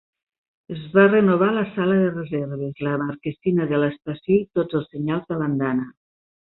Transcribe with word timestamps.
Es 0.75 0.79
va 0.95 1.03
renovar 1.11 1.49
la 1.57 1.65
sala 1.75 1.99
de 2.05 2.09
reserves, 2.15 2.83
la 2.89 2.97
marquesina 3.05 3.71
de 3.75 3.85
l'estació 3.85 4.39
i 4.41 4.43
tots 4.61 4.81
els 4.83 4.93
senyals 4.97 5.33
de 5.35 5.43
l'andana. 5.43 5.91